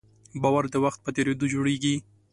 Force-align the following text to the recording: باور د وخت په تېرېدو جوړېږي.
باور 0.41 0.63
د 0.73 0.75
وخت 0.85 0.99
په 1.03 1.09
تېرېدو 1.15 1.45
جوړېږي. 1.53 1.95